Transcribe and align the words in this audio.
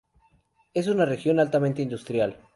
Es 0.73 0.87
una 0.87 1.05
región 1.05 1.39
altamente 1.39 1.83
industrial. 1.83 2.39